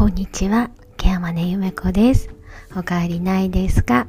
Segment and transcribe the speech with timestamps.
[0.00, 2.30] こんにちは、ケアマネゆめこです。
[2.74, 4.06] お帰りないですか？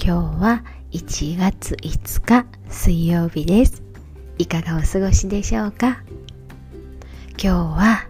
[0.00, 3.82] 今日は1月5日水曜日です。
[4.38, 6.04] いかがお過ごしでしょうか？
[7.30, 8.06] 今日は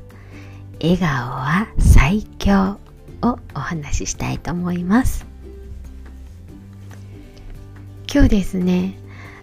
[0.83, 2.79] 笑顔は最強
[3.23, 5.25] をお話ししたいと思います。
[8.13, 8.99] 今日ですね、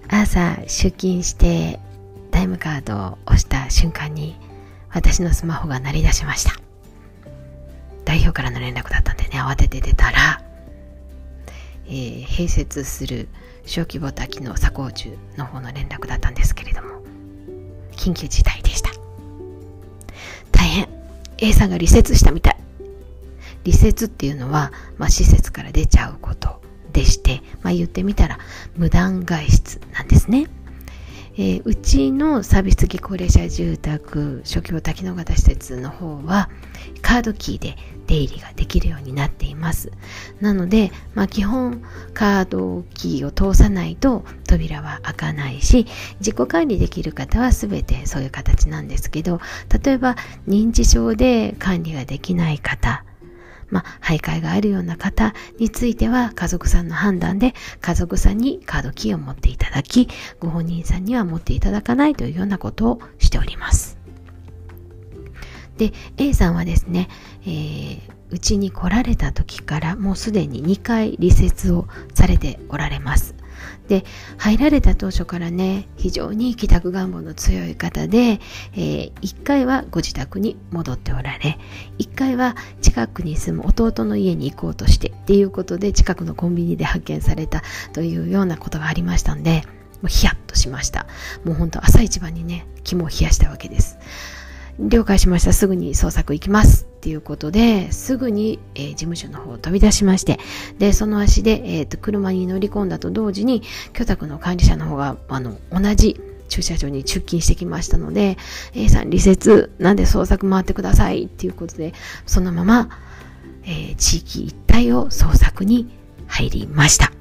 [0.07, 1.79] 朝出勤して
[2.29, 4.35] タイムカードを押した瞬間に
[4.91, 6.53] 私のスマホが鳴り出しました
[8.13, 10.39] 代表からの連絡だったんでね慌てて出たら、
[11.87, 13.27] えー、併設する
[13.65, 17.01] 小規模多機能左工中の方の連絡だったんですけれども
[17.93, 18.91] 緊急事態でした
[20.51, 20.87] 大変
[21.39, 22.57] A さんが離設したみたい
[23.65, 26.61] 離設っていうのは、まあ、施設から出ちゃうこと
[26.91, 28.37] でして、まあ、言ってみたら
[28.77, 30.45] 無断外出なんですね。
[31.35, 36.49] えー、うちのサービス付き高齢者住宅初期多機能型施設の方は
[37.01, 39.91] カードキーで出入りができるようになっています。
[40.41, 41.81] なので、まあ、基本
[42.13, 45.87] カードキーを通さないと扉は開かないし
[46.19, 49.39] 自己管理できる方は全てそういう形なんですけど
[49.83, 50.15] 例えば
[50.47, 53.03] 認知症で管理ができない方
[53.69, 60.07] まあ、徘徊があるような方については家族さんの判断で家族さんにカードキーを持っていただき、
[60.39, 63.97] ご本人さんには持っていただかないというようなことをしております。
[65.77, 67.09] で、A さんはですね、
[67.43, 68.01] えー、
[68.33, 73.35] うちに来られた時からもうすでに2回離説をされておられます。
[73.87, 74.05] で
[74.37, 81.59] 入られた当初からね非常に帰宅願望の強い方で、えー、1回はご自宅に戻っておられ
[81.99, 87.61] 1回は近くに住む弟の家に行こうとしてっていうことで近くのコンビニで発見された
[87.93, 89.63] というようなことがありましたんで
[90.01, 91.07] もうヒヤッとしました
[91.43, 93.97] もうほんと朝一番にね肝を冷やしたわけです
[94.79, 95.53] 了解しました。
[95.53, 96.87] すぐに捜索行きます。
[96.97, 100.39] っていうことで、すぐに、えー、事務所の方を飛び出しまして、
[100.79, 103.61] で、その足で、えーと、車に乗り込んだと同時に、
[103.93, 108.37] 居宅の管理者の方が、あの、同じ駐車場に出勤してきましたので、
[108.73, 111.93] A さん、離説、なんで捜索回ってくださいっていうことで、
[112.25, 112.89] そのまま、
[113.65, 115.89] えー、地域一帯を捜索に
[116.27, 117.11] 入りました。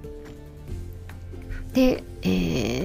[1.72, 2.81] で、えー、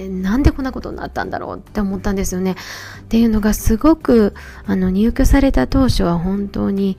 [0.68, 2.52] なことになったんだろうって思ったんですよね。
[3.00, 4.34] っていうのがすごく
[4.66, 6.98] あの入居された当初は本当に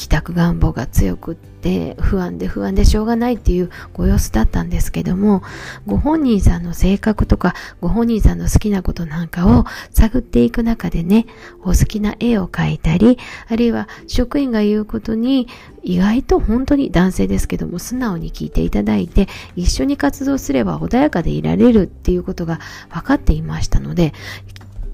[0.00, 5.42] 帰宅願望が強くって不安で不安でしょうがないっていうご様子だったんですけども
[5.86, 11.26] ご本人さんの性格とかご本人さんの好きなことなんかを探っていく中でね
[11.60, 15.48] お好きな絵を描いたりあるいは職員が言うことに
[15.82, 22.58] 意外と本当に男性ですけども素直に聞いていただいて一緒に活動すれば穏やかでいられるっていうことが
[22.88, 24.14] 分かっていましたので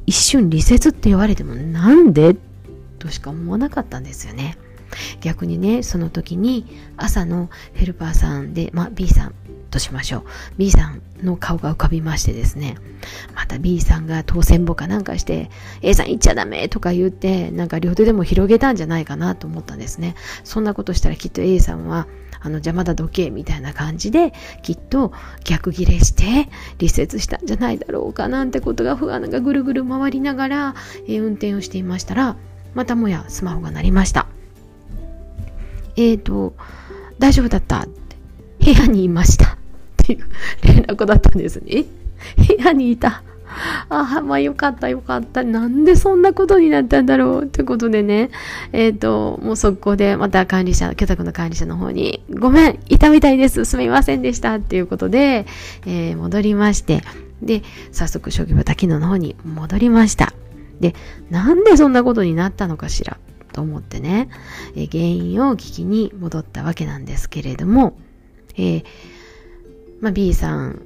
[0.05, 2.37] 一瞬離説って言われてもなんで？
[2.99, 4.59] としか思わなかったんですよね。
[5.20, 6.66] 逆にねその時に
[6.97, 9.34] 朝のヘルパーさんで、まあ、B さん
[9.70, 10.24] としましょう。
[10.56, 12.76] B さんの顔が浮かびましてですね。
[13.34, 15.50] また B さんが当選簿かなんかして
[15.82, 20.14] A さん行っちゃダメとか言ってなんか両手でも広げたんじゃないかなと思ったんですね。
[20.44, 22.06] そんなことしたらきっと A さんは
[22.41, 24.32] あの邪魔だどけみたいな感じで
[24.62, 25.12] きっと
[25.44, 26.48] 逆ギレして
[26.78, 30.74] 離説したんじゃないだろうかなんてことが不安がぐるぐる回りながら、
[31.08, 32.36] え、運転をしていましたら
[32.74, 34.26] またもやスマホが鳴りました。
[35.97, 36.55] えっ、ー、と、
[37.19, 38.17] 大丈夫だったって、
[38.65, 39.57] 部屋にいましたっ
[39.97, 40.25] ていう
[40.62, 41.84] 連絡だったんですね。
[42.37, 43.23] 部屋にいた？
[43.89, 45.43] ああ、まあよかったよかった。
[45.45, 48.31] なんでそんなことになったんだろうってことでね。
[48.73, 53.65] えっ、ー、と、もう速攻でまた管理者、居宅の管理者の方に、ごめん、いたみたいです。
[53.65, 54.57] すみませんでした。
[54.57, 55.47] っていうことで、
[55.87, 57.03] えー、戻りまして、
[57.41, 60.33] で、早速、初期豚機能の方に戻りました。
[60.81, 60.95] で、
[61.31, 63.17] なんでそんなことになったのかしら
[63.56, 64.28] と思ってね、
[64.77, 67.97] え原因を聞きに戻ったわけなんですけれども、
[68.55, 68.84] えー、
[70.03, 70.83] まあ、B さん、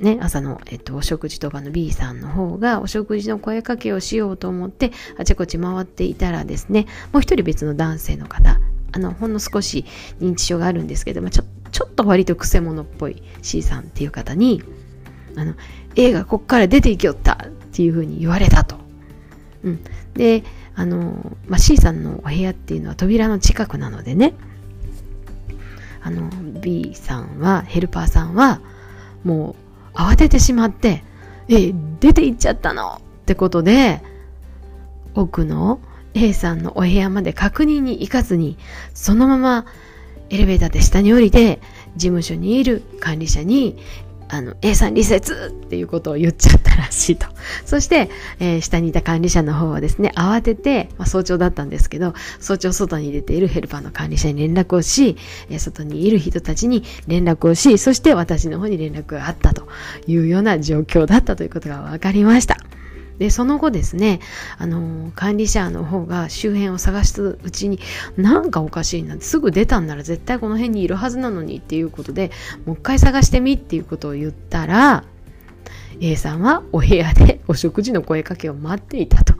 [0.00, 8.60] ね、朝の、えっと、お食事とかの B さんの方がお食事の声かけをしようと思ってあちこち回っていたらですねもう一人別の男性の方
[8.92, 9.86] あのほんの少し
[10.20, 14.62] 認知症があるんですけどもちょちょっと割とくせ者っぽい C さんっていう方に
[15.34, 15.54] あの
[15.94, 18.85] 映画こっから出ていきよったっていうふうに言われたと。
[19.66, 19.84] うん、
[20.14, 24.34] であの、まあ、C さんのお部屋っていうのは扉の近くなのでね、
[26.02, 26.30] あの、
[26.60, 28.60] B さんは、ヘルパーさんは、
[29.24, 29.56] も
[29.92, 31.02] う慌ててしまって、
[31.48, 33.00] え、出て行っちゃったの？
[33.00, 34.02] ってことで、
[35.14, 35.80] 奥の
[36.14, 38.56] A さんのお部屋まで確認に行かずに、
[38.94, 39.66] そのまま
[40.30, 41.60] エレベーターで下に降りて、
[41.96, 43.76] 事務所にいる管理者に、
[44.28, 47.26] あの、A さん離説っていうことを言っちゃったらしいと。
[47.64, 55.16] そして、えー、下にいた管理者の方はですね、慌てて、まあ、早朝だったんですけど、早朝外に出ているヘルパーの管理者に連絡をし、
[55.50, 59.68] えー、外にいる人たちに連絡をし、そして私の方に連絡があったと
[60.06, 62.56] いうような状況だったということが分かりました。
[63.18, 64.20] で、その後ですね、
[64.58, 67.78] あの、管理者の方が周辺を探すうちに、
[68.16, 72.30] なんかおかしいな、すぐ出たんなら絶対この辺にいるはずなのにっていうことで、
[72.64, 75.04] もう一回探してみっていうことを言ったら、
[76.00, 79.34] A さんはお部屋でお食事の声かけを待っていたと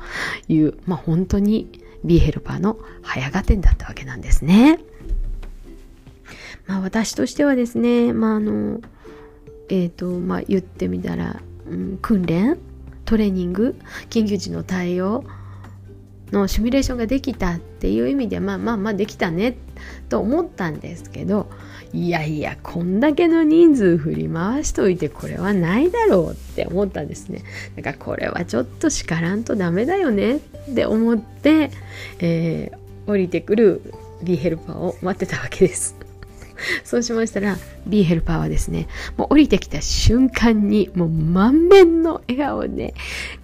[0.49, 4.81] いう、まあ本当に B ヘルパーの早合点だったわけなんですね。
[6.67, 8.81] まあ私としてはですね、まああの、
[9.69, 12.58] えっ、ー、と、まあ言ってみたら、うん、訓練
[13.06, 13.76] トレーニング
[14.11, 15.25] 緊急時の対応
[16.32, 19.56] のシミュレーションができたっていう意味でまあまあまあできたね
[20.08, 21.49] と思ったんですけど
[21.93, 27.44] いやいやこんだけの人数振り回しといてこれはないだろうって思ったんですね。
[27.76, 30.41] だからこれはちょっと叱らんとダメだよねっ
[30.75, 31.70] て思って、
[32.19, 36.06] えー、降りてくる B ヘルパーを待ってたわけです。
[36.85, 37.56] そうしましたら
[37.87, 42.94] B ヘルパーはですね、もう降りてきた瞬間にもう満面の笑顔で、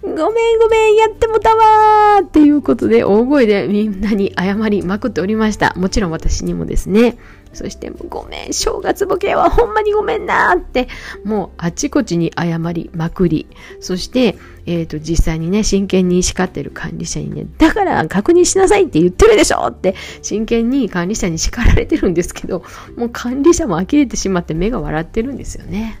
[0.01, 5.73] ごめんごめんやってもたわーっていうことで大声でみんなに謝りまくっておりました。
[5.75, 7.17] もちろん私にもですね。
[7.53, 10.87] そしてごめん、正月ボケはほんまにごめんなって、
[11.23, 13.47] もうあちこちに謝りまくり、
[13.79, 22.63] そして、えっ、ー、と、実際にね、真剣に叱ってる管理者にね、だから確認しなさいって言ってるでしょって、真剣に管理者に叱られてるんですけど、
[22.95, 25.99] もう管理者も呆れてしまって目が笑ってるんですよね。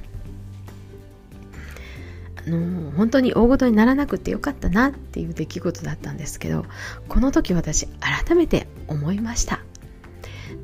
[2.45, 6.65] あの本当に大ごとにならなくてよかったなっていう出来事だったんですけど
[7.07, 9.61] この時私改めて思いました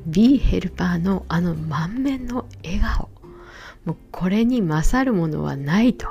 [0.06, 3.10] B ヘルパーのあの満面の笑顔
[3.84, 6.08] もうこれに勝るものはないと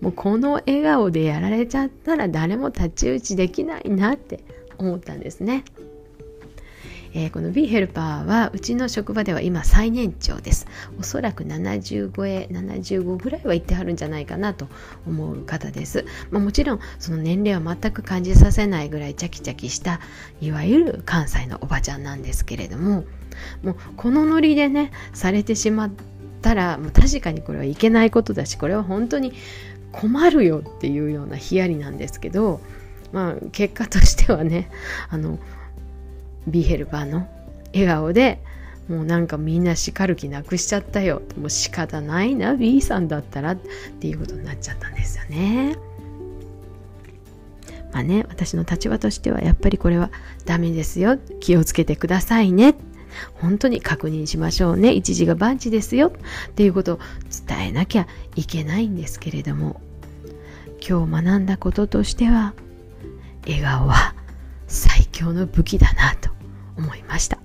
[0.00, 4.42] もうこの笑顔でやられちゃったら誰も太刀打ちできないなって
[4.78, 5.64] 思ったんですね。
[7.12, 10.66] えー、この B ヘルパーはうちの職場では今最年長です。
[10.98, 14.68] おそらく75へ75ぐらいは行ってはるんじゃないかなと
[15.06, 16.04] 思う方です。
[16.30, 20.00] まあ、もちろんその年齢は全く感じさせないぐらいチャキチャキした
[20.40, 23.04] いわゆる関西のおばちゃんなんですけれども
[23.62, 25.90] もうこのノリでねされてしまっ
[26.42, 29.32] たらもう確かにこれはいけないことだしこれは本当に
[29.92, 32.60] 困るよっていうようなヒヤリなんですけど
[33.12, 34.70] まあ結果としてはね
[35.08, 35.38] あの
[36.46, 37.28] B ヘルパーの
[37.72, 38.42] 笑顔で
[38.88, 41.22] もうなんかみんな叱る気なくしちゃったよ。
[41.38, 43.56] もう仕方ないな B さんだったらっ
[44.00, 45.76] ていうことになっちゃったんですよね。
[47.92, 50.10] まあね私の立場としてはやっぱりこれは
[50.44, 51.18] ダメですよ。
[51.38, 52.70] 気をつけてくださいね。
[52.70, 52.74] っ
[53.34, 54.92] 本当に確認しましょうね。
[54.92, 56.12] 一時が万事ですよ。
[56.48, 56.98] っていうことを
[57.46, 59.80] 伝えなきゃいけないんですけれども。
[60.86, 62.54] 今日学んだこととしては
[63.46, 64.14] 笑顔は
[64.66, 66.30] 最強の武器だなと
[66.76, 67.38] 思いました。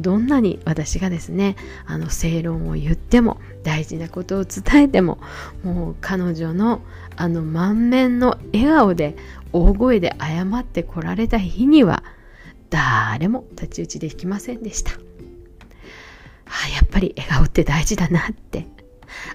[0.00, 1.56] どんなに私がですね
[1.86, 5.18] あの正論を言っても大事なことを伝えても
[5.64, 6.82] もう彼女の
[7.16, 9.16] あの満面の笑顔で
[9.52, 12.04] 大声で謝ってこられた日には
[12.70, 14.96] 誰も太刀打ちできませんでした、あ、
[16.74, 18.66] やっぱり笑顔って大事だなって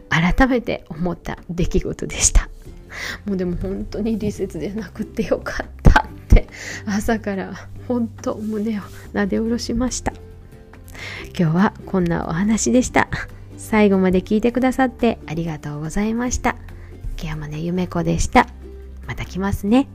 [0.09, 2.50] 改めて思った出来事でした。
[3.25, 6.48] もうでも本当に理節でなくてよかったって
[6.86, 7.53] 朝から
[7.88, 10.13] 本当胸をなで下ろしました。
[11.38, 13.10] 今日はこんなお話でした。
[13.58, 16.55] 最後まで聞いてくださってありがとうございました。
[17.15, 18.48] 木山根ゆめ子でした。
[19.08, 19.88] また来ますね。